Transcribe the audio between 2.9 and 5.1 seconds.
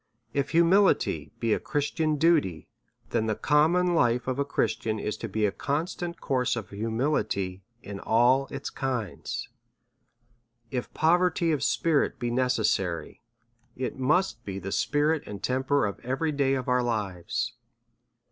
then the com mon life of a Christian